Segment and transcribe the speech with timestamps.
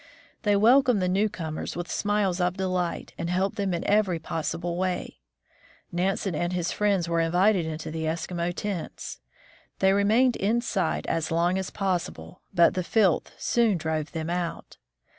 [0.41, 5.19] They welcomed the newcomers with smiles of delight, and helped them in every possible way.
[5.91, 9.19] Nansen and his friends were invited into the Eskimo tents.
[9.77, 14.77] They re mained inside as long as possible, but the filth soon drove them out.